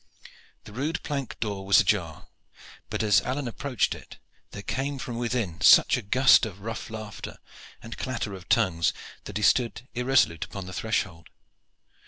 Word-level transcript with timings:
The 0.63 0.73
rude 0.73 1.03
plank 1.03 1.39
door 1.39 1.63
was 1.63 1.79
ajar, 1.79 2.27
but 2.89 3.03
as 3.03 3.21
Alleyne 3.21 3.47
approached 3.47 3.93
it 3.93 4.17
there 4.49 4.63
came 4.63 4.97
from 4.97 5.17
within 5.19 5.61
such 5.61 5.95
a 5.95 6.01
gust 6.01 6.43
of 6.43 6.61
rough 6.61 6.89
laughter 6.89 7.37
and 7.83 7.95
clatter 7.99 8.33
of 8.33 8.49
tongues 8.49 8.93
that 9.25 9.37
he 9.37 9.43
stood 9.43 9.87
irresolute 9.93 10.43
upon 10.45 10.65
the 10.65 10.73
threshold. 10.73 11.29